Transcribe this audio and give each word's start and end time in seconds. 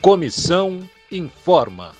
Comissão 0.00 0.80
informa. 1.12 1.94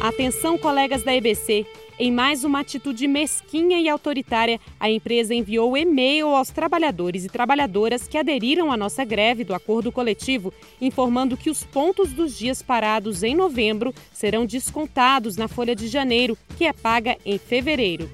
Atenção, 0.00 0.58
colegas 0.58 1.04
da 1.04 1.14
EBC. 1.14 1.64
Em 1.96 2.10
mais 2.10 2.42
uma 2.42 2.58
atitude 2.58 3.06
mesquinha 3.06 3.78
e 3.78 3.88
autoritária, 3.88 4.58
a 4.80 4.90
empresa 4.90 5.32
enviou 5.32 5.76
e-mail 5.76 6.26
aos 6.26 6.50
trabalhadores 6.50 7.24
e 7.24 7.28
trabalhadoras 7.28 8.08
que 8.08 8.18
aderiram 8.18 8.72
à 8.72 8.76
nossa 8.76 9.04
greve 9.04 9.44
do 9.44 9.54
acordo 9.54 9.92
coletivo, 9.92 10.52
informando 10.80 11.36
que 11.36 11.50
os 11.50 11.62
pontos 11.62 12.12
dos 12.12 12.36
dias 12.36 12.60
parados 12.60 13.22
em 13.22 13.36
novembro 13.36 13.94
serão 14.12 14.44
descontados 14.44 15.36
na 15.36 15.46
folha 15.46 15.76
de 15.76 15.86
janeiro, 15.86 16.36
que 16.56 16.64
é 16.64 16.72
paga 16.72 17.16
em 17.24 17.38
fevereiro. 17.38 18.10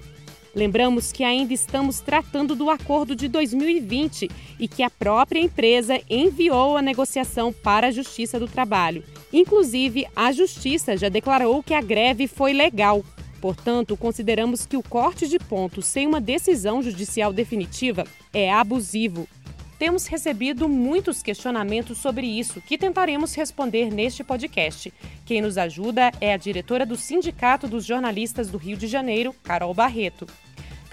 Lembramos 0.55 1.11
que 1.11 1.25
ainda 1.25 1.52
estamos 1.52 1.98
tratando 1.98 2.54
do 2.54 2.71
acordo 2.71 3.16
de 3.16 3.27
2020 3.27 4.31
e 4.58 4.68
que 4.68 4.85
a 4.85 4.90
própria 4.90 5.40
empresa 5.40 6.00
enviou 6.08 6.76
a 6.76 6.82
negociação 6.82 7.53
para 7.53 7.89
a 7.89 7.90
Justiça 7.90 8.39
do 8.39 8.46
Trabalho. 8.46 9.03
Inclusive, 9.32 10.07
a 10.14 10.31
Justiça 10.31 10.96
já 10.96 11.09
declarou 11.09 11.61
que 11.61 11.75
a 11.75 11.81
greve 11.81 12.29
foi 12.29 12.53
legal. 12.53 13.04
Portanto, 13.40 13.96
consideramos 13.96 14.64
que 14.64 14.76
o 14.76 14.82
corte 14.82 15.26
de 15.26 15.39
pontos 15.39 15.86
sem 15.86 16.07
uma 16.07 16.21
decisão 16.21 16.81
judicial 16.81 17.32
definitiva 17.32 18.04
é 18.32 18.50
abusivo. 18.50 19.29
Temos 19.76 20.07
recebido 20.07 20.68
muitos 20.68 21.21
questionamentos 21.21 21.98
sobre 21.98 22.26
isso 22.26 22.61
que 22.61 22.79
tentaremos 22.79 23.34
responder 23.34 23.93
neste 23.93 24.23
podcast. 24.23 24.95
Quem 25.26 25.43
nos 25.43 25.59
ajuda 25.59 26.12
é 26.21 26.32
a 26.32 26.36
diretora 26.36 26.86
do 26.86 26.96
Sindicato 26.96 27.67
dos 27.67 27.84
Jornalistas 27.84 28.48
do 28.48 28.57
Rio 28.57 28.76
de 28.76 28.86
Janeiro, 28.86 29.34
Carol 29.43 29.75
Barreto. 29.75 30.26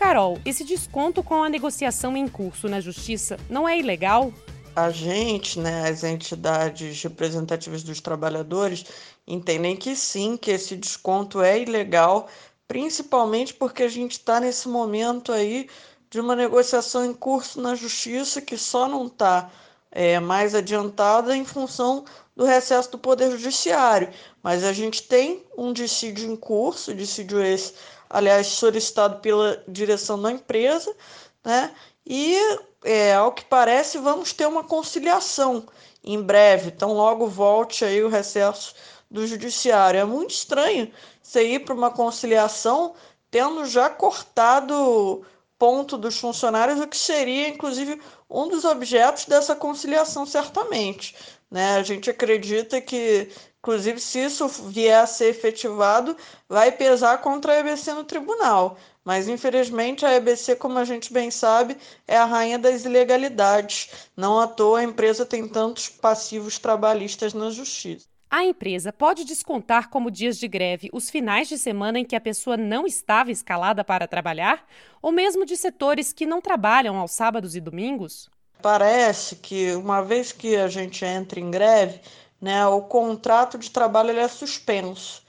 Carol, 0.02 0.40
esse 0.44 0.64
desconto 0.64 1.22
com 1.22 1.44
a 1.44 1.48
negociação 1.48 2.18
em 2.18 2.28
curso 2.28 2.68
na 2.68 2.82
Justiça 2.82 3.38
não 3.48 3.70
é 3.70 3.78
ilegal? 3.78 4.34
A 4.76 4.90
gente, 4.90 5.60
né, 5.60 5.88
as 5.88 6.04
entidades 6.04 7.04
representativas 7.04 7.84
dos 7.84 8.02
trabalhadores, 8.02 8.84
entendem 9.28 9.78
que 9.78 9.96
sim, 9.96 10.38
que 10.38 10.50
esse 10.50 10.76
desconto 10.76 11.40
é 11.40 11.60
ilegal, 11.60 12.28
principalmente 12.68 13.54
porque 13.54 13.84
a 13.84 13.88
gente 13.88 14.14
está 14.14 14.40
nesse 14.40 14.68
momento 14.68 15.32
aí 15.32 15.70
de 16.10 16.20
uma 16.20 16.36
negociação 16.36 17.06
em 17.06 17.14
curso 17.14 17.62
na 17.62 17.76
Justiça 17.76 18.42
que 18.42 18.58
só 18.58 18.88
não 18.88 19.06
está 19.06 19.52
é, 19.92 20.20
mais 20.20 20.56
adiantada 20.56 21.38
em 21.38 21.46
função 21.46 22.06
do 22.36 22.44
recesso 22.44 22.90
do 22.90 22.98
Poder 22.98 23.30
Judiciário. 23.30 24.10
Mas 24.42 24.64
a 24.64 24.74
gente 24.74 25.04
tem 25.04 25.44
um 25.56 25.72
dissídio 25.72 26.28
em 26.28 26.36
curso, 26.36 26.92
dissídio 26.92 27.40
esse 27.40 27.76
aliás, 28.12 28.48
solicitado 28.48 29.20
pela 29.20 29.64
direção 29.68 30.22
da 30.22 30.32
empresa, 30.32 30.96
né? 31.44 31.74
E, 32.06 32.38
é, 32.84 33.14
ao 33.14 33.32
que 33.32 33.46
parece, 33.46 33.98
vamos 33.98 34.34
ter 34.34 34.48
uma 34.48 34.64
conciliação 34.64 35.66
em 36.04 36.22
breve. 36.22 36.70
Então, 36.70 36.94
logo 36.94 37.28
volte 37.28 37.86
aí 37.86 38.04
o 38.04 38.10
recesso 38.10 38.74
do 39.10 39.26
judiciário. 39.26 40.00
É 40.00 40.06
muito 40.06 40.32
estranho 40.32 40.92
você 41.22 41.44
ir 41.44 41.60
para 41.60 41.74
uma 41.74 41.92
conciliação 41.92 42.96
tendo 43.30 43.66
já 43.66 43.90
cortado 43.90 45.24
ponto 45.58 45.96
dos 45.96 46.18
funcionários, 46.18 46.80
o 46.80 46.88
que 46.88 46.98
seria, 46.98 47.48
inclusive, 47.48 48.02
um 48.32 48.48
dos 48.48 48.64
objetos 48.64 49.26
dessa 49.26 49.56
conciliação, 49.56 50.26
certamente. 50.26 51.16
Né? 51.50 51.76
A 51.76 51.84
gente 51.84 52.10
acredita 52.10 52.80
que 52.80 53.30
Inclusive, 53.62 54.00
se 54.00 54.18
isso 54.26 54.48
vier 54.48 55.00
a 55.04 55.06
ser 55.06 55.28
efetivado, 55.28 56.18
vai 56.50 56.72
pesar 56.72 57.20
contra 57.20 57.54
a 57.54 57.60
EBC 57.60 57.94
no 57.94 58.04
tribunal. 58.04 58.76
Mas, 59.06 59.28
infelizmente, 59.28 60.04
a 60.04 60.16
EBC, 60.16 60.56
como 60.56 60.80
a 60.80 60.84
gente 60.84 61.14
bem 61.14 61.30
sabe, 61.30 61.78
é 62.08 62.18
a 62.18 62.26
rainha 62.26 62.58
das 62.58 62.86
ilegalidades. 62.86 64.10
Não 64.18 64.40
à 64.40 64.48
toa 64.48 64.80
a 64.80 64.84
empresa 64.84 65.28
tem 65.28 65.48
tantos 65.48 65.88
passivos 65.90 66.58
trabalhistas 66.58 67.36
na 67.36 67.52
justiça. 67.52 68.11
A 68.34 68.46
empresa 68.46 68.94
pode 68.94 69.26
descontar 69.26 69.90
como 69.90 70.10
dias 70.10 70.38
de 70.38 70.48
greve 70.48 70.90
os 70.94 71.10
finais 71.10 71.50
de 71.50 71.58
semana 71.58 72.00
em 72.00 72.06
que 72.06 72.16
a 72.16 72.22
pessoa 72.22 72.56
não 72.56 72.88
estava 72.88 73.30
escalada 73.30 73.84
para 73.84 74.08
trabalhar? 74.08 74.66
Ou 75.02 75.12
mesmo 75.12 75.46
de 75.46 75.58
setores 75.58 76.14
que 76.14 76.26
não 76.26 76.40
trabalham 76.40 76.96
aos 76.98 77.12
sábados 77.12 77.58
e 77.58 77.60
domingos? 77.60 78.30
Parece 78.62 79.36
que, 79.36 79.74
uma 79.74 80.02
vez 80.02 80.32
que 80.32 80.56
a 80.56 80.70
gente 80.70 81.04
entra 81.04 81.42
em 81.42 81.52
greve, 81.52 82.00
né, 82.40 82.66
o 82.66 82.84
contrato 82.84 83.58
de 83.58 83.70
trabalho 83.70 84.12
ele 84.12 84.22
é 84.22 84.30
suspenso. 84.30 85.24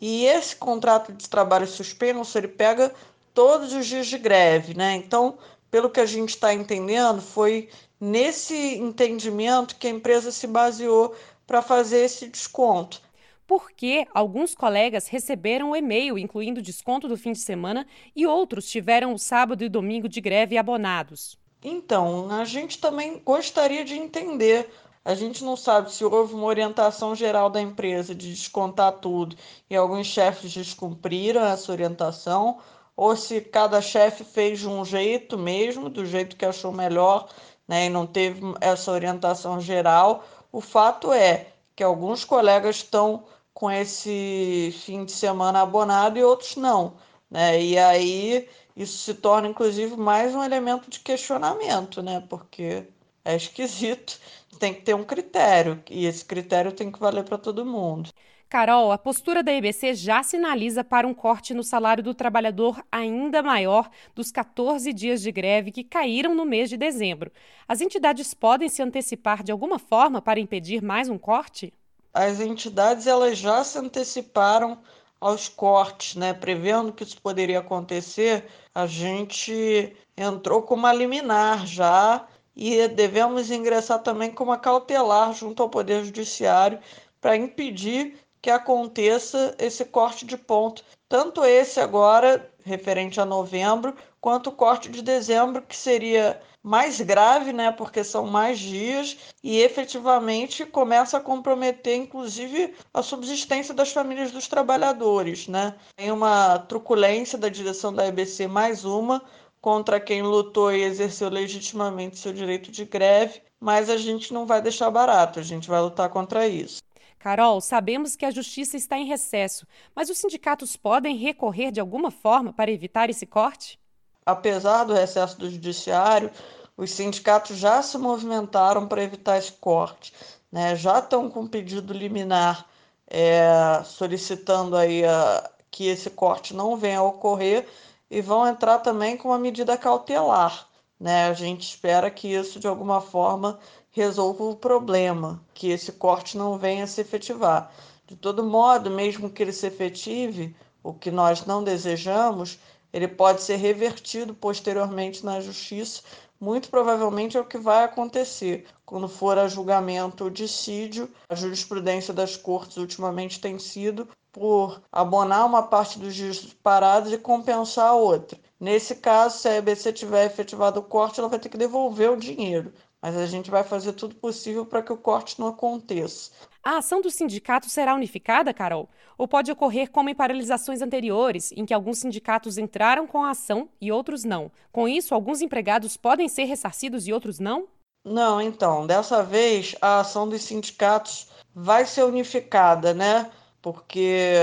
E 0.00 0.24
esse 0.24 0.56
contrato 0.56 1.12
de 1.12 1.28
trabalho 1.28 1.66
suspenso, 1.68 2.36
ele 2.36 2.48
pega 2.48 2.92
todos 3.32 3.72
os 3.72 3.86
dias 3.86 4.08
de 4.08 4.18
greve, 4.18 4.74
né? 4.74 4.96
Então, 4.96 5.38
pelo 5.70 5.88
que 5.88 6.00
a 6.00 6.06
gente 6.06 6.30
está 6.30 6.52
entendendo, 6.52 7.22
foi 7.22 7.68
nesse 8.00 8.74
entendimento 8.78 9.76
que 9.76 9.86
a 9.86 9.90
empresa 9.90 10.32
se 10.32 10.48
baseou 10.48 11.14
para 11.48 11.62
fazer 11.62 12.04
esse 12.04 12.28
desconto. 12.28 13.02
Porque 13.46 14.06
alguns 14.14 14.54
colegas 14.54 15.08
receberam 15.08 15.70
o 15.70 15.76
e-mail 15.76 16.16
incluindo 16.18 16.62
desconto 16.62 17.08
do 17.08 17.16
fim 17.16 17.32
de 17.32 17.40
semana 17.40 17.86
e 18.14 18.26
outros 18.26 18.70
tiveram 18.70 19.14
o 19.14 19.18
sábado 19.18 19.64
e 19.64 19.68
domingo 19.68 20.08
de 20.08 20.20
greve 20.20 20.56
abonados. 20.56 21.36
Então, 21.64 22.30
a 22.30 22.44
gente 22.44 22.78
também 22.78 23.20
gostaria 23.24 23.84
de 23.84 23.94
entender 23.94 24.70
a 25.08 25.14
gente 25.14 25.42
não 25.42 25.56
sabe 25.56 25.90
se 25.90 26.04
houve 26.04 26.34
uma 26.34 26.44
orientação 26.44 27.14
geral 27.14 27.48
da 27.48 27.62
empresa 27.62 28.14
de 28.14 28.30
descontar 28.30 28.92
tudo 28.92 29.34
e 29.70 29.74
alguns 29.74 30.06
chefes 30.06 30.52
descumpriram 30.52 31.42
essa 31.46 31.72
orientação, 31.72 32.58
ou 32.94 33.16
se 33.16 33.40
cada 33.40 33.80
chefe 33.80 34.22
fez 34.22 34.58
de 34.60 34.68
um 34.68 34.84
jeito 34.84 35.38
mesmo, 35.38 35.88
do 35.88 36.04
jeito 36.04 36.36
que 36.36 36.44
achou 36.44 36.70
melhor, 36.70 37.26
né, 37.66 37.86
e 37.86 37.88
não 37.88 38.06
teve 38.06 38.42
essa 38.60 38.92
orientação 38.92 39.58
geral. 39.58 40.22
O 40.52 40.60
fato 40.60 41.12
é 41.12 41.52
que 41.76 41.82
alguns 41.82 42.24
colegas 42.24 42.76
estão 42.76 43.24
com 43.54 43.70
esse 43.70 44.70
fim 44.84 45.04
de 45.04 45.12
semana 45.12 45.62
abonado 45.62 46.18
e 46.18 46.24
outros 46.24 46.56
não. 46.56 46.96
Né? 47.30 47.62
E 47.62 47.78
aí 47.78 48.48
isso 48.76 48.98
se 48.98 49.14
torna, 49.14 49.48
inclusive, 49.48 49.96
mais 49.96 50.34
um 50.34 50.42
elemento 50.42 50.88
de 50.90 51.00
questionamento, 51.00 52.02
né? 52.02 52.20
Porque 52.28 52.86
é 53.24 53.36
esquisito. 53.36 54.18
Tem 54.58 54.74
que 54.74 54.82
ter 54.82 54.94
um 54.94 55.04
critério 55.04 55.82
e 55.88 56.04
esse 56.06 56.24
critério 56.24 56.72
tem 56.72 56.90
que 56.90 56.98
valer 56.98 57.22
para 57.24 57.38
todo 57.38 57.64
mundo. 57.64 58.10
Carol, 58.48 58.90
a 58.90 58.96
postura 58.96 59.42
da 59.42 59.52
EBC 59.52 59.92
já 59.92 60.22
sinaliza 60.22 60.82
para 60.82 61.06
um 61.06 61.12
corte 61.12 61.52
no 61.52 61.62
salário 61.62 62.02
do 62.02 62.14
trabalhador 62.14 62.82
ainda 62.90 63.42
maior 63.42 63.90
dos 64.14 64.32
14 64.32 64.90
dias 64.94 65.20
de 65.20 65.30
greve 65.30 65.70
que 65.70 65.84
caíram 65.84 66.34
no 66.34 66.46
mês 66.46 66.70
de 66.70 66.78
dezembro. 66.78 67.30
As 67.68 67.82
entidades 67.82 68.32
podem 68.32 68.70
se 68.70 68.80
antecipar 68.80 69.42
de 69.42 69.52
alguma 69.52 69.78
forma 69.78 70.22
para 70.22 70.40
impedir 70.40 70.82
mais 70.82 71.10
um 71.10 71.18
corte? 71.18 71.74
As 72.14 72.40
entidades 72.40 73.06
elas 73.06 73.36
já 73.36 73.62
se 73.62 73.78
anteciparam 73.78 74.78
aos 75.20 75.46
cortes, 75.46 76.16
né? 76.16 76.32
Prevendo 76.32 76.90
que 76.90 77.02
isso 77.02 77.20
poderia 77.20 77.58
acontecer, 77.58 78.46
a 78.74 78.86
gente 78.86 79.94
entrou 80.16 80.62
com 80.62 80.74
uma 80.74 80.92
liminar 80.92 81.66
já 81.66 82.26
e 82.56 82.88
devemos 82.88 83.50
ingressar 83.50 84.02
também 84.02 84.30
com 84.30 84.44
uma 84.44 84.56
cautelar 84.56 85.34
junto 85.34 85.62
ao 85.62 85.68
Poder 85.68 86.02
Judiciário 86.02 86.78
para 87.20 87.36
impedir 87.36 88.16
que 88.40 88.50
aconteça 88.50 89.54
esse 89.58 89.84
corte 89.84 90.24
de 90.24 90.36
ponto, 90.36 90.84
tanto 91.08 91.44
esse 91.44 91.80
agora, 91.80 92.50
referente 92.64 93.20
a 93.20 93.24
novembro, 93.24 93.94
quanto 94.20 94.50
o 94.50 94.52
corte 94.52 94.88
de 94.88 95.02
dezembro, 95.02 95.62
que 95.62 95.76
seria 95.76 96.40
mais 96.62 97.00
grave, 97.00 97.52
né, 97.52 97.72
porque 97.72 98.04
são 98.04 98.26
mais 98.26 98.58
dias 98.58 99.16
e 99.42 99.58
efetivamente 99.60 100.66
começa 100.66 101.16
a 101.16 101.20
comprometer, 101.20 101.96
inclusive, 101.96 102.74
a 102.92 103.02
subsistência 103.02 103.72
das 103.72 103.92
famílias 103.92 104.32
dos 104.32 104.48
trabalhadores, 104.48 105.48
né? 105.48 105.74
Tem 105.96 106.10
uma 106.10 106.58
truculência 106.58 107.38
da 107.38 107.48
direção 107.48 107.92
da 107.92 108.06
EBC, 108.06 108.48
mais 108.48 108.84
uma, 108.84 109.22
contra 109.60 110.00
quem 110.00 110.22
lutou 110.22 110.72
e 110.72 110.82
exerceu 110.82 111.28
legitimamente 111.28 112.18
seu 112.18 112.32
direito 112.32 112.70
de 112.70 112.84
greve, 112.84 113.40
mas 113.60 113.88
a 113.88 113.96
gente 113.96 114.32
não 114.32 114.46
vai 114.46 114.60
deixar 114.60 114.90
barato, 114.90 115.40
a 115.40 115.42
gente 115.42 115.68
vai 115.68 115.80
lutar 115.80 116.08
contra 116.10 116.46
isso. 116.46 116.80
Carol, 117.18 117.60
sabemos 117.60 118.14
que 118.14 118.24
a 118.24 118.30
justiça 118.30 118.76
está 118.76 118.96
em 118.96 119.06
recesso, 119.06 119.66
mas 119.94 120.08
os 120.08 120.18
sindicatos 120.18 120.76
podem 120.76 121.16
recorrer 121.16 121.72
de 121.72 121.80
alguma 121.80 122.10
forma 122.10 122.52
para 122.52 122.70
evitar 122.70 123.10
esse 123.10 123.26
corte? 123.26 123.78
Apesar 124.24 124.84
do 124.84 124.92
recesso 124.92 125.38
do 125.38 125.50
judiciário, 125.50 126.30
os 126.76 126.92
sindicatos 126.92 127.56
já 127.56 127.82
se 127.82 127.98
movimentaram 127.98 128.86
para 128.86 129.02
evitar 129.02 129.36
esse 129.36 129.52
corte, 129.52 130.12
né? 130.50 130.76
já 130.76 131.00
estão 131.00 131.28
com 131.28 131.46
pedido 131.46 131.92
liminar 131.92 132.66
é, 133.08 133.82
solicitando 133.84 134.76
aí 134.76 135.04
a, 135.04 135.50
que 135.70 135.86
esse 135.88 136.10
corte 136.10 136.54
não 136.54 136.76
venha 136.76 137.00
a 137.00 137.02
ocorrer 137.02 137.66
e 138.10 138.20
vão 138.20 138.46
entrar 138.46 138.78
também 138.78 139.16
com 139.16 139.28
uma 139.28 139.38
medida 139.38 139.76
cautelar. 139.76 140.67
Né? 140.98 141.26
A 141.26 141.32
gente 141.32 141.62
espera 141.62 142.10
que 142.10 142.28
isso, 142.28 142.58
de 142.58 142.66
alguma 142.66 143.00
forma, 143.00 143.58
resolva 143.90 144.44
o 144.44 144.56
problema, 144.56 145.42
que 145.54 145.70
esse 145.70 145.92
corte 145.92 146.36
não 146.36 146.58
venha 146.58 146.84
a 146.84 146.86
se 146.86 147.00
efetivar. 147.00 147.72
De 148.06 148.16
todo 148.16 148.44
modo, 148.44 148.90
mesmo 148.90 149.30
que 149.30 149.42
ele 149.42 149.52
se 149.52 149.66
efetive, 149.66 150.54
o 150.82 150.94
que 150.94 151.10
nós 151.10 151.44
não 151.44 151.62
desejamos, 151.62 152.58
ele 152.92 153.06
pode 153.06 153.42
ser 153.42 153.56
revertido 153.56 154.34
posteriormente 154.34 155.24
na 155.24 155.40
justiça. 155.40 156.02
Muito 156.40 156.70
provavelmente 156.70 157.36
é 157.36 157.40
o 157.40 157.44
que 157.44 157.58
vai 157.58 157.84
acontecer 157.84 158.66
quando 158.86 159.08
for 159.08 159.36
a 159.38 159.48
julgamento 159.48 160.24
o 160.24 160.30
dissídio. 160.30 161.10
A 161.28 161.34
jurisprudência 161.34 162.14
das 162.14 162.36
cortes 162.36 162.76
ultimamente 162.76 163.40
tem 163.40 163.58
sido 163.58 164.08
por 164.32 164.80
abonar 164.92 165.44
uma 165.44 165.64
parte 165.64 165.98
dos 165.98 166.14
dias 166.14 166.38
parados 166.62 167.12
e 167.12 167.18
compensar 167.18 167.88
a 167.88 167.94
outra. 167.94 168.38
Nesse 168.60 168.96
caso, 168.96 169.38
se 169.38 169.48
a 169.48 169.56
EBC 169.56 169.92
tiver 169.92 170.26
efetivado 170.26 170.80
o 170.80 170.82
corte, 170.82 171.20
ela 171.20 171.28
vai 171.28 171.38
ter 171.38 171.48
que 171.48 171.56
devolver 171.56 172.10
o 172.10 172.16
dinheiro. 172.16 172.72
Mas 173.00 173.16
a 173.16 173.26
gente 173.26 173.50
vai 173.50 173.62
fazer 173.62 173.92
tudo 173.92 174.16
possível 174.16 174.66
para 174.66 174.82
que 174.82 174.92
o 174.92 174.96
corte 174.96 175.38
não 175.38 175.46
aconteça. 175.46 176.32
A 176.62 176.78
ação 176.78 177.00
do 177.00 177.10
sindicato 177.10 177.70
será 177.70 177.94
unificada, 177.94 178.52
Carol? 178.52 178.88
Ou 179.16 179.28
pode 179.28 179.52
ocorrer 179.52 179.90
como 179.90 180.10
em 180.10 180.14
paralisações 180.14 180.82
anteriores, 180.82 181.52
em 181.52 181.64
que 181.64 181.72
alguns 181.72 181.98
sindicatos 181.98 182.58
entraram 182.58 183.06
com 183.06 183.22
a 183.22 183.30
ação 183.30 183.68
e 183.80 183.92
outros 183.92 184.24
não? 184.24 184.50
Com 184.72 184.88
isso, 184.88 185.14
alguns 185.14 185.40
empregados 185.40 185.96
podem 185.96 186.28
ser 186.28 186.44
ressarcidos 186.44 187.06
e 187.06 187.12
outros 187.12 187.38
não? 187.38 187.68
Não, 188.04 188.40
então, 188.40 188.86
dessa 188.86 189.22
vez 189.22 189.74
a 189.80 190.00
ação 190.00 190.28
dos 190.28 190.42
sindicatos 190.42 191.28
vai 191.54 191.86
ser 191.86 192.02
unificada, 192.04 192.92
né? 192.92 193.30
Porque, 193.62 194.34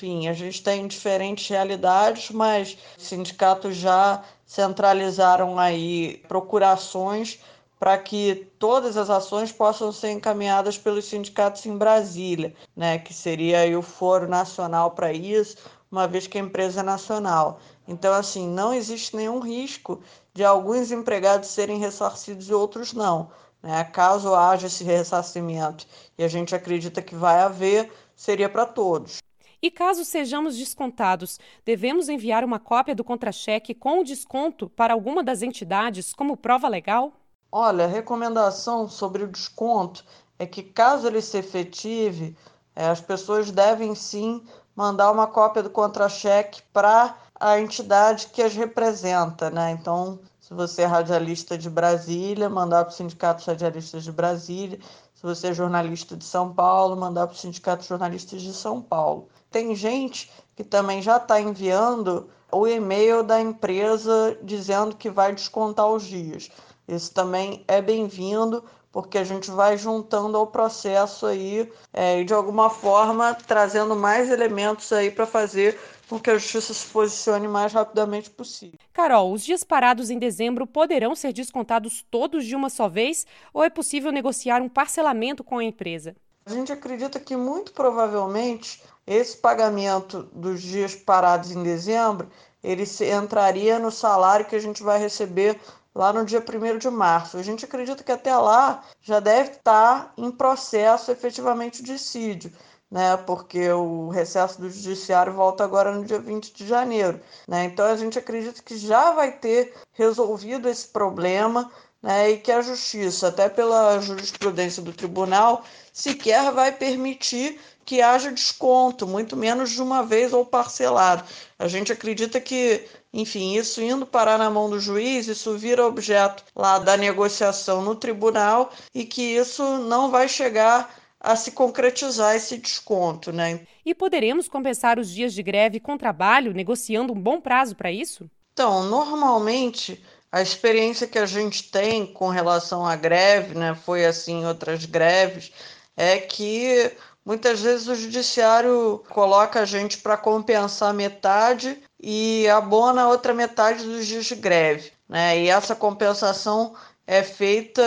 enfim, 0.00 0.28
a 0.28 0.32
gente 0.32 0.62
tem 0.62 0.86
diferentes 0.86 1.46
realidades, 1.46 2.30
mas 2.30 2.78
os 2.96 3.06
sindicatos 3.06 3.76
já 3.76 4.22
centralizaram 4.46 5.58
aí 5.58 6.22
procurações 6.26 7.38
para 7.78 7.98
que 7.98 8.50
todas 8.58 8.96
as 8.96 9.10
ações 9.10 9.52
possam 9.52 9.92
ser 9.92 10.12
encaminhadas 10.12 10.78
pelos 10.78 11.04
sindicatos 11.04 11.66
em 11.66 11.76
Brasília, 11.76 12.54
né, 12.74 12.98
que 12.98 13.12
seria 13.12 13.78
o 13.78 13.82
foro 13.82 14.26
nacional 14.26 14.92
para 14.92 15.12
isso, 15.12 15.58
uma 15.92 16.08
vez 16.08 16.26
que 16.26 16.38
a 16.38 16.40
empresa 16.40 16.80
é 16.80 16.82
nacional. 16.82 17.60
Então, 17.86 18.14
assim, 18.14 18.48
não 18.48 18.72
existe 18.72 19.14
nenhum 19.14 19.40
risco 19.40 20.00
de 20.32 20.42
alguns 20.42 20.90
empregados 20.90 21.50
serem 21.50 21.78
ressarcidos 21.78 22.48
e 22.48 22.54
outros 22.54 22.94
não. 22.94 23.30
Né? 23.62 23.84
Caso 23.84 24.34
haja 24.34 24.66
esse 24.66 24.82
ressarcimento, 24.82 25.86
e 26.16 26.24
a 26.24 26.28
gente 26.28 26.54
acredita 26.54 27.02
que 27.02 27.14
vai 27.14 27.40
haver, 27.40 27.92
seria 28.16 28.48
para 28.48 28.64
todos. 28.64 29.20
E 29.62 29.70
caso 29.70 30.04
sejamos 30.04 30.56
descontados, 30.56 31.38
devemos 31.64 32.08
enviar 32.08 32.44
uma 32.44 32.58
cópia 32.58 32.94
do 32.94 33.04
contra-cheque 33.04 33.74
com 33.74 34.00
o 34.00 34.04
desconto 34.04 34.70
para 34.70 34.94
alguma 34.94 35.22
das 35.22 35.42
entidades 35.42 36.14
como 36.14 36.36
prova 36.36 36.66
legal? 36.66 37.12
Olha, 37.52 37.84
a 37.84 37.88
recomendação 37.88 38.88
sobre 38.88 39.24
o 39.24 39.28
desconto 39.28 40.04
é 40.38 40.46
que, 40.46 40.62
caso 40.62 41.06
ele 41.06 41.20
se 41.20 41.36
efetive, 41.36 42.34
é, 42.74 42.86
as 42.88 43.00
pessoas 43.00 43.50
devem 43.50 43.94
sim 43.94 44.42
mandar 44.74 45.10
uma 45.10 45.26
cópia 45.26 45.62
do 45.62 45.68
contra-cheque 45.68 46.62
para 46.72 47.14
a 47.38 47.60
entidade 47.60 48.28
que 48.28 48.42
as 48.42 48.54
representa, 48.54 49.50
né? 49.50 49.72
Então, 49.72 50.18
se 50.40 50.54
você 50.54 50.82
é 50.82 50.86
radialista 50.86 51.58
de 51.58 51.68
Brasília, 51.68 52.48
mandar 52.48 52.84
para 52.84 52.92
o 52.92 52.96
Sindicato 52.96 53.42
de 53.42 53.50
Radialistas 53.50 54.04
de 54.04 54.12
Brasília. 54.12 54.78
Se 55.20 55.26
você 55.26 55.48
é 55.48 55.52
jornalista 55.52 56.16
de 56.16 56.24
São 56.24 56.50
Paulo, 56.50 56.96
mandar 56.96 57.26
para 57.26 57.34
o 57.34 57.38
Sindicato 57.38 57.82
de 57.82 57.88
Jornalistas 57.90 58.40
de 58.40 58.54
São 58.54 58.80
Paulo. 58.80 59.28
Tem 59.50 59.74
gente 59.74 60.32
que 60.56 60.64
também 60.64 61.02
já 61.02 61.18
está 61.18 61.38
enviando 61.38 62.30
o 62.50 62.66
e-mail 62.66 63.22
da 63.22 63.38
empresa 63.38 64.38
dizendo 64.42 64.96
que 64.96 65.10
vai 65.10 65.34
descontar 65.34 65.86
os 65.88 66.04
dias. 66.04 66.50
Isso 66.88 67.12
também 67.12 67.62
é 67.68 67.82
bem-vindo, 67.82 68.64
porque 68.90 69.18
a 69.18 69.24
gente 69.24 69.50
vai 69.50 69.76
juntando 69.76 70.38
ao 70.38 70.46
processo 70.46 71.26
aí 71.26 71.70
é, 71.92 72.22
e 72.22 72.24
de 72.24 72.32
alguma 72.32 72.70
forma 72.70 73.36
trazendo 73.46 73.94
mais 73.94 74.30
elementos 74.30 74.90
aí 74.90 75.10
para 75.10 75.26
fazer 75.26 75.78
com 76.10 76.18
que 76.18 76.28
a 76.28 76.36
justiça 76.36 76.74
se 76.74 76.84
posicione 76.86 77.46
mais 77.46 77.72
rapidamente 77.72 78.28
possível. 78.28 78.76
Carol, 78.92 79.32
os 79.32 79.44
dias 79.44 79.62
parados 79.62 80.10
em 80.10 80.18
dezembro 80.18 80.66
poderão 80.66 81.14
ser 81.14 81.32
descontados 81.32 82.04
todos 82.10 82.44
de 82.44 82.56
uma 82.56 82.68
só 82.68 82.88
vez 82.88 83.24
ou 83.54 83.62
é 83.62 83.70
possível 83.70 84.10
negociar 84.10 84.60
um 84.60 84.68
parcelamento 84.68 85.44
com 85.44 85.58
a 85.58 85.64
empresa? 85.64 86.16
A 86.44 86.50
gente 86.50 86.72
acredita 86.72 87.20
que 87.20 87.36
muito 87.36 87.72
provavelmente 87.72 88.82
esse 89.06 89.36
pagamento 89.36 90.24
dos 90.32 90.60
dias 90.60 90.96
parados 90.96 91.52
em 91.52 91.62
dezembro 91.62 92.28
ele 92.62 92.84
entraria 93.16 93.78
no 93.78 93.92
salário 93.92 94.46
que 94.46 94.56
a 94.56 94.60
gente 94.60 94.82
vai 94.82 94.98
receber 94.98 95.60
lá 95.94 96.12
no 96.12 96.24
dia 96.24 96.42
1 96.42 96.78
de 96.78 96.90
março. 96.90 97.36
A 97.36 97.42
gente 97.42 97.64
acredita 97.64 98.02
que 98.02 98.12
até 98.12 98.36
lá 98.36 98.82
já 99.00 99.20
deve 99.20 99.52
estar 99.52 100.12
em 100.16 100.30
processo 100.30 101.12
efetivamente 101.12 101.80
o 101.80 101.84
dissídio. 101.84 102.52
Né, 102.90 103.16
porque 103.18 103.70
o 103.70 104.08
recesso 104.08 104.60
do 104.60 104.68
judiciário 104.68 105.32
volta 105.32 105.62
agora 105.62 105.92
no 105.92 106.04
dia 106.04 106.18
20 106.18 106.52
de 106.52 106.66
janeiro. 106.66 107.20
Né? 107.46 107.64
Então 107.64 107.86
a 107.86 107.96
gente 107.96 108.18
acredita 108.18 108.60
que 108.62 108.76
já 108.76 109.12
vai 109.12 109.30
ter 109.30 109.74
resolvido 109.92 110.68
esse 110.68 110.88
problema 110.88 111.70
né, 112.02 112.30
e 112.30 112.38
que 112.38 112.50
a 112.50 112.60
justiça, 112.60 113.28
até 113.28 113.48
pela 113.48 114.00
jurisprudência 114.00 114.82
do 114.82 114.92
tribunal, 114.92 115.64
sequer 115.92 116.50
vai 116.50 116.72
permitir 116.72 117.60
que 117.84 118.02
haja 118.02 118.32
desconto, 118.32 119.06
muito 119.06 119.36
menos 119.36 119.70
de 119.70 119.80
uma 119.80 120.02
vez 120.02 120.32
ou 120.32 120.44
parcelado. 120.44 121.24
A 121.58 121.68
gente 121.68 121.92
acredita 121.92 122.40
que 122.40 122.88
enfim, 123.12 123.56
isso 123.56 123.82
indo 123.82 124.06
parar 124.06 124.38
na 124.38 124.48
mão 124.48 124.70
do 124.70 124.78
juiz, 124.78 125.26
isso 125.26 125.58
vira 125.58 125.84
objeto 125.86 126.44
lá 126.54 126.78
da 126.78 126.96
negociação 126.96 127.82
no 127.82 127.96
tribunal 127.96 128.70
e 128.94 129.04
que 129.04 129.22
isso 129.22 129.64
não 129.78 130.10
vai 130.10 130.28
chegar 130.28 130.99
a 131.20 131.36
se 131.36 131.52
concretizar 131.52 132.34
esse 132.34 132.56
desconto, 132.56 133.30
né? 133.30 133.60
E 133.84 133.94
poderemos 133.94 134.48
compensar 134.48 134.98
os 134.98 135.10
dias 135.10 135.34
de 135.34 135.42
greve 135.42 135.78
com 135.78 135.98
trabalho, 135.98 136.54
negociando 136.54 137.12
um 137.12 137.20
bom 137.20 137.40
prazo 137.40 137.76
para 137.76 137.92
isso? 137.92 138.28
Então, 138.52 138.84
normalmente 138.84 140.02
a 140.32 140.40
experiência 140.40 141.06
que 141.06 141.18
a 141.18 141.26
gente 141.26 141.70
tem 141.70 142.06
com 142.06 142.28
relação 142.28 142.86
à 142.86 142.96
greve, 142.96 143.54
né, 143.54 143.74
foi 143.74 144.06
assim 144.06 144.40
em 144.40 144.46
outras 144.46 144.86
greves, 144.86 145.52
é 145.96 146.18
que 146.18 146.92
muitas 147.24 147.60
vezes 147.60 147.88
o 147.88 147.94
judiciário 147.94 149.04
coloca 149.10 149.60
a 149.60 149.64
gente 149.64 149.98
para 149.98 150.16
compensar 150.16 150.94
metade 150.94 151.78
e 152.00 152.48
abona 152.48 153.02
a 153.02 153.08
outra 153.08 153.34
metade 153.34 153.84
dos 153.84 154.06
dias 154.06 154.24
de 154.26 154.36
greve. 154.36 154.92
Né? 155.08 155.40
E 155.40 155.48
essa 155.48 155.74
compensação 155.74 156.74
é 157.06 157.22
feita 157.22 157.82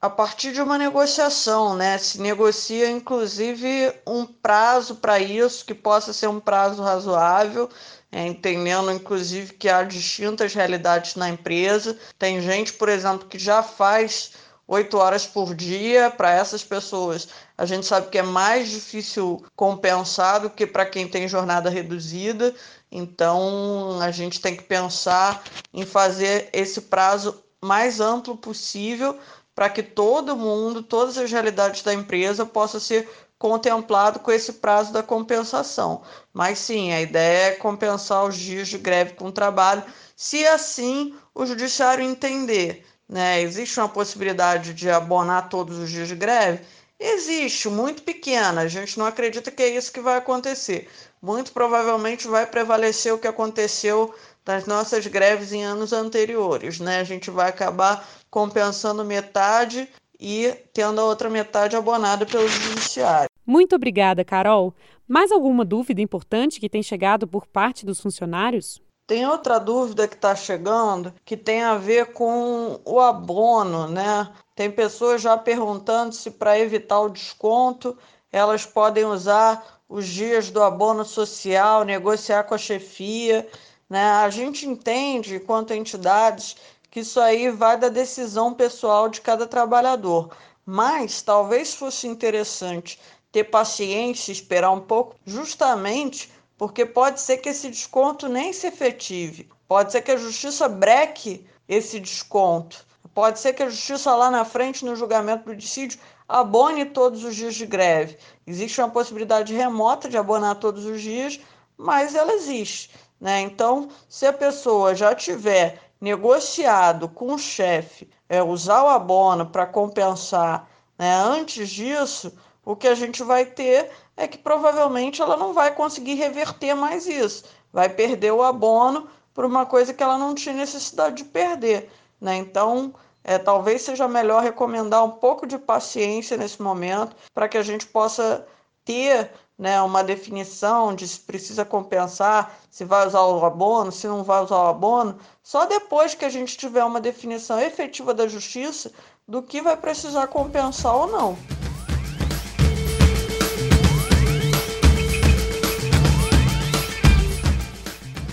a 0.00 0.08
partir 0.08 0.52
de 0.52 0.62
uma 0.62 0.78
negociação, 0.78 1.74
né? 1.74 1.98
Se 1.98 2.20
negocia 2.20 2.88
inclusive 2.90 3.92
um 4.06 4.24
prazo 4.24 4.96
para 4.96 5.18
isso 5.18 5.64
que 5.64 5.74
possa 5.74 6.12
ser 6.12 6.28
um 6.28 6.38
prazo 6.38 6.82
razoável, 6.82 7.68
é, 8.10 8.26
entendendo 8.26 8.92
inclusive 8.92 9.54
que 9.54 9.68
há 9.68 9.82
distintas 9.82 10.54
realidades 10.54 11.16
na 11.16 11.28
empresa. 11.28 11.98
Tem 12.18 12.40
gente, 12.40 12.72
por 12.72 12.88
exemplo, 12.88 13.28
que 13.28 13.38
já 13.38 13.62
faz 13.62 14.32
oito 14.68 14.98
horas 14.98 15.26
por 15.26 15.54
dia 15.54 16.10
para 16.10 16.30
essas 16.30 16.62
pessoas. 16.62 17.28
A 17.56 17.66
gente 17.66 17.86
sabe 17.86 18.08
que 18.08 18.18
é 18.18 18.22
mais 18.22 18.68
difícil 18.68 19.42
compensar 19.56 20.40
do 20.40 20.50
que 20.50 20.66
para 20.66 20.86
quem 20.86 21.08
tem 21.08 21.26
jornada 21.26 21.70
reduzida. 21.70 22.54
Então, 22.92 23.98
a 24.00 24.10
gente 24.10 24.40
tem 24.40 24.54
que 24.54 24.62
pensar 24.62 25.42
em 25.74 25.84
fazer 25.84 26.50
esse 26.52 26.82
prazo 26.82 27.42
mais 27.60 28.00
amplo 28.00 28.36
possível 28.36 29.18
para 29.58 29.68
que 29.68 29.82
todo 29.82 30.36
mundo, 30.36 30.84
todas 30.84 31.18
as 31.18 31.32
realidades 31.32 31.82
da 31.82 31.92
empresa 31.92 32.46
possa 32.46 32.78
ser 32.78 33.10
contemplado 33.36 34.20
com 34.20 34.30
esse 34.30 34.52
prazo 34.52 34.92
da 34.92 35.02
compensação. 35.02 36.00
Mas 36.32 36.60
sim, 36.60 36.92
a 36.92 37.00
ideia 37.00 37.48
é 37.48 37.56
compensar 37.56 38.24
os 38.24 38.36
dias 38.36 38.68
de 38.68 38.78
greve 38.78 39.14
com 39.14 39.32
trabalho, 39.32 39.82
se 40.14 40.46
assim 40.46 41.12
o 41.34 41.44
judiciário 41.44 42.04
entender. 42.04 42.86
Né? 43.08 43.42
Existe 43.42 43.80
uma 43.80 43.88
possibilidade 43.88 44.72
de 44.72 44.88
abonar 44.88 45.48
todos 45.48 45.76
os 45.76 45.90
dias 45.90 46.06
de 46.06 46.14
greve? 46.14 46.60
Existe, 47.00 47.68
muito 47.68 48.02
pequena. 48.02 48.62
A 48.62 48.68
gente 48.68 48.98
não 48.98 49.06
acredita 49.06 49.50
que 49.50 49.62
é 49.62 49.68
isso 49.68 49.92
que 49.92 50.00
vai 50.00 50.16
acontecer 50.16 50.88
muito 51.20 51.52
provavelmente 51.52 52.28
vai 52.28 52.46
prevalecer 52.46 53.12
o 53.12 53.18
que 53.18 53.26
aconteceu 53.26 54.14
nas 54.46 54.66
nossas 54.66 55.06
greves 55.06 55.52
em 55.52 55.64
anos 55.64 55.92
anteriores, 55.92 56.80
né? 56.80 57.00
A 57.00 57.04
gente 57.04 57.30
vai 57.30 57.48
acabar 57.48 58.08
compensando 58.30 59.04
metade 59.04 59.88
e 60.18 60.54
tendo 60.72 61.00
a 61.00 61.04
outra 61.04 61.28
metade 61.28 61.76
abonada 61.76 62.24
pelo 62.24 62.48
judiciário. 62.48 63.28
Muito 63.44 63.76
obrigada, 63.76 64.24
Carol. 64.24 64.74
Mais 65.06 65.32
alguma 65.32 65.64
dúvida 65.64 66.00
importante 66.00 66.60
que 66.60 66.68
tem 66.68 66.82
chegado 66.82 67.26
por 67.26 67.46
parte 67.46 67.84
dos 67.84 68.00
funcionários? 68.00 68.80
Tem 69.08 69.26
outra 69.26 69.58
dúvida 69.58 70.06
que 70.06 70.16
está 70.16 70.36
chegando 70.36 71.14
que 71.24 71.34
tem 71.34 71.62
a 71.62 71.76
ver 71.76 72.12
com 72.12 72.78
o 72.84 73.00
abono, 73.00 73.88
né? 73.88 74.30
Tem 74.54 74.70
pessoas 74.70 75.22
já 75.22 75.34
perguntando 75.34 76.14
se 76.14 76.30
para 76.30 76.58
evitar 76.58 77.00
o 77.00 77.08
desconto 77.08 77.96
elas 78.30 78.66
podem 78.66 79.06
usar 79.06 79.80
os 79.88 80.06
dias 80.06 80.50
do 80.50 80.62
abono 80.62 81.06
social, 81.06 81.84
negociar 81.84 82.44
com 82.44 82.54
a 82.54 82.58
chefia. 82.58 83.48
Né? 83.88 84.02
A 84.02 84.28
gente 84.28 84.66
entende, 84.66 85.40
quanto 85.40 85.72
entidades, 85.72 86.56
que 86.90 87.00
isso 87.00 87.18
aí 87.18 87.50
vai 87.50 87.78
da 87.78 87.88
decisão 87.88 88.52
pessoal 88.52 89.08
de 89.08 89.22
cada 89.22 89.46
trabalhador. 89.46 90.36
Mas 90.66 91.22
talvez 91.22 91.72
fosse 91.72 92.06
interessante 92.06 93.00
ter 93.32 93.44
paciência, 93.44 94.32
esperar 94.32 94.70
um 94.70 94.80
pouco, 94.80 95.16
justamente 95.24 96.30
porque 96.58 96.84
pode 96.84 97.20
ser 97.20 97.38
que 97.38 97.48
esse 97.48 97.70
desconto 97.70 98.28
nem 98.28 98.52
se 98.52 98.66
efetive. 98.66 99.48
Pode 99.68 99.92
ser 99.92 100.02
que 100.02 100.10
a 100.10 100.16
justiça 100.16 100.68
breque 100.68 101.46
esse 101.68 102.00
desconto. 102.00 102.84
Pode 103.14 103.38
ser 103.38 103.52
que 103.52 103.62
a 103.62 103.70
justiça 103.70 104.14
lá 104.14 104.30
na 104.30 104.44
frente, 104.44 104.84
no 104.84 104.96
julgamento 104.96 105.44
do 105.44 105.56
dissídio, 105.56 106.00
abone 106.28 106.84
todos 106.84 107.24
os 107.24 107.36
dias 107.36 107.54
de 107.54 107.64
greve. 107.64 108.18
Existe 108.46 108.80
uma 108.80 108.90
possibilidade 108.90 109.54
remota 109.54 110.08
de 110.08 110.18
abonar 110.18 110.56
todos 110.56 110.84
os 110.84 111.00
dias, 111.00 111.40
mas 111.76 112.14
ela 112.14 112.32
existe. 112.32 112.90
Né? 113.20 113.40
Então, 113.40 113.88
se 114.08 114.26
a 114.26 114.32
pessoa 114.32 114.94
já 114.94 115.14
tiver 115.14 115.80
negociado 116.00 117.08
com 117.08 117.34
o 117.34 117.38
chefe 117.38 118.08
é, 118.28 118.42
usar 118.42 118.82
o 118.82 118.88
abono 118.88 119.46
para 119.46 119.66
compensar 119.66 120.68
né, 120.98 121.14
antes 121.14 121.68
disso, 121.70 122.32
o 122.64 122.76
que 122.76 122.86
a 122.86 122.94
gente 122.94 123.22
vai 123.22 123.46
ter 123.46 123.90
é 124.18 124.26
que 124.26 124.36
provavelmente 124.36 125.22
ela 125.22 125.36
não 125.36 125.54
vai 125.54 125.72
conseguir 125.72 126.14
reverter 126.14 126.74
mais 126.74 127.06
isso. 127.06 127.44
Vai 127.72 127.88
perder 127.88 128.32
o 128.32 128.42
abono 128.42 129.08
por 129.32 129.44
uma 129.44 129.64
coisa 129.64 129.94
que 129.94 130.02
ela 130.02 130.18
não 130.18 130.34
tinha 130.34 130.54
necessidade 130.54 131.16
de 131.16 131.24
perder. 131.24 131.88
Né? 132.20 132.36
Então, 132.36 132.92
é, 133.22 133.38
talvez 133.38 133.82
seja 133.82 134.08
melhor 134.08 134.42
recomendar 134.42 135.04
um 135.04 135.12
pouco 135.12 135.46
de 135.46 135.56
paciência 135.56 136.36
nesse 136.36 136.60
momento 136.60 137.14
para 137.32 137.48
que 137.48 137.56
a 137.56 137.62
gente 137.62 137.86
possa 137.86 138.44
ter 138.84 139.30
né, 139.56 139.80
uma 139.82 140.02
definição 140.02 140.94
de 140.94 141.06
se 141.06 141.20
precisa 141.20 141.64
compensar, 141.64 142.58
se 142.70 142.84
vai 142.84 143.06
usar 143.06 143.22
o 143.22 143.44
abono, 143.44 143.92
se 143.92 144.08
não 144.08 144.24
vai 144.24 144.42
usar 144.42 144.56
o 144.56 144.68
abono, 144.68 145.16
só 145.42 145.64
depois 145.64 146.14
que 146.14 146.24
a 146.24 146.30
gente 146.30 146.56
tiver 146.56 146.84
uma 146.84 147.00
definição 147.00 147.60
efetiva 147.60 148.12
da 148.12 148.26
justiça 148.26 148.90
do 149.26 149.42
que 149.42 149.60
vai 149.60 149.76
precisar 149.76 150.26
compensar 150.26 150.96
ou 150.96 151.06
não. 151.06 151.57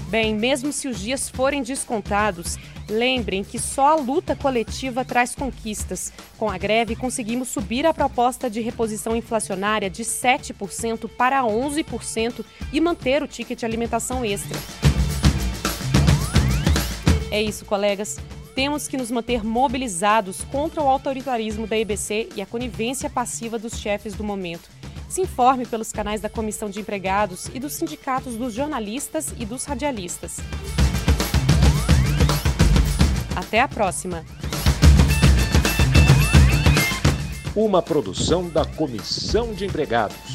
Bem, 0.07 0.35
mesmo 0.35 0.71
se 0.71 0.87
os 0.87 0.99
dias 0.99 1.29
forem 1.29 1.63
descontados, 1.63 2.57
lembrem 2.87 3.43
que 3.43 3.57
só 3.57 3.93
a 3.93 3.95
luta 3.95 4.35
coletiva 4.35 5.03
traz 5.03 5.33
conquistas. 5.33 6.13
Com 6.37 6.49
a 6.49 6.57
greve, 6.57 6.95
conseguimos 6.95 7.47
subir 7.47 7.85
a 7.87 7.93
proposta 7.93 8.49
de 8.49 8.61
reposição 8.61 9.15
inflacionária 9.15 9.89
de 9.89 10.03
7% 10.03 11.09
para 11.09 11.41
11% 11.41 12.45
e 12.71 12.79
manter 12.79 13.23
o 13.23 13.27
ticket 13.27 13.63
alimentação 13.63 14.23
extra. 14.23 14.57
É 17.31 17.41
isso, 17.41 17.65
colegas. 17.65 18.17
Temos 18.53 18.87
que 18.87 18.95
nos 18.95 19.11
manter 19.11 19.43
mobilizados 19.43 20.41
contra 20.45 20.81
o 20.81 20.87
autoritarismo 20.87 21.67
da 21.67 21.77
EBC 21.77 22.29
e 22.35 22.41
a 22.41 22.45
conivência 22.45 23.09
passiva 23.09 23.59
dos 23.59 23.77
chefes 23.77 24.13
do 24.13 24.23
momento. 24.23 24.74
Se 25.07 25.21
informe 25.21 25.65
pelos 25.65 25.91
canais 25.91 26.21
da 26.21 26.29
Comissão 26.29 26.69
de 26.69 26.79
Empregados 26.79 27.49
e 27.53 27.59
dos 27.59 27.73
sindicatos 27.73 28.35
dos 28.35 28.53
jornalistas 28.53 29.33
e 29.37 29.45
dos 29.45 29.63
radialistas. 29.65 30.37
Até 33.35 33.61
a 33.61 33.67
próxima! 33.67 34.25
Uma 37.55 37.81
produção 37.81 38.49
da 38.49 38.65
Comissão 38.65 39.53
de 39.53 39.65
Empregados. 39.65 40.34